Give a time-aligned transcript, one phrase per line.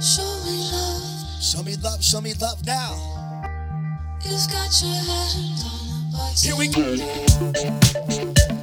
[0.00, 1.42] Show me love.
[1.42, 2.02] Show me love.
[2.04, 2.94] Show me love now.
[4.24, 6.36] You've got your hand on the button.
[6.36, 8.57] Here we go.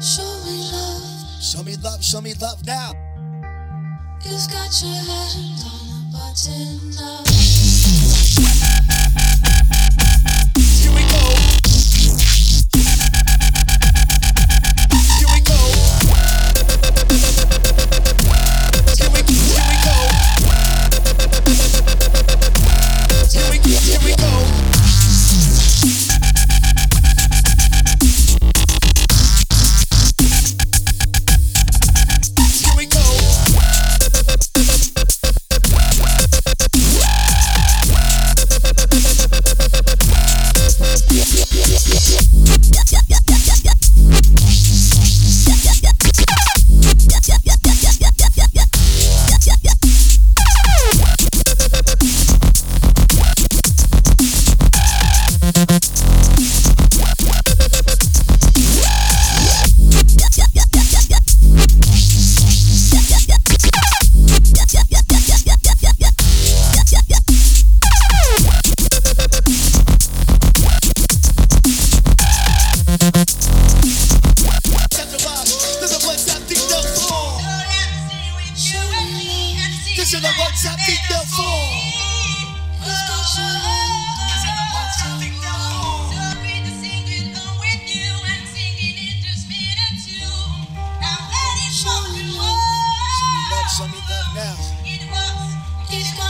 [0.00, 1.42] Show me love.
[1.42, 2.02] Show me love.
[2.02, 2.92] Show me love now.
[4.24, 7.22] You've got your hand on the button now.
[10.80, 11.59] Here we go.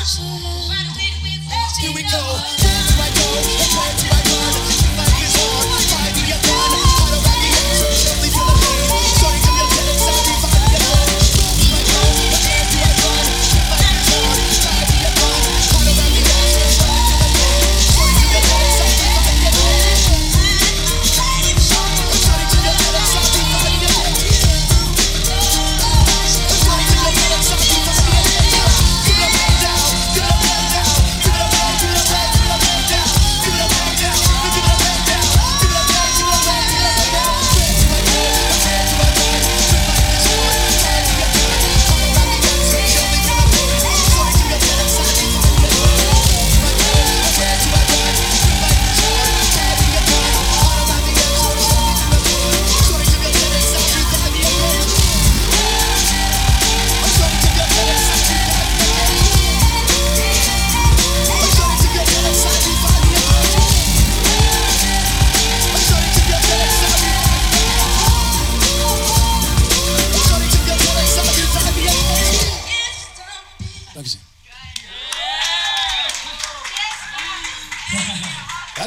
[0.01, 2.09] Here we go.
[2.09, 3.60] Here I go.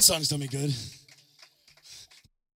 [0.03, 0.73] Song's done me good.